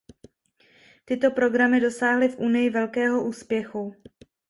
Tyto 1.05 1.31
programy 1.31 1.79
dosáhly 1.79 2.29
v 2.29 2.37
Unii 2.39 2.69
velkého 2.69 3.25
úspěchu. 3.27 3.95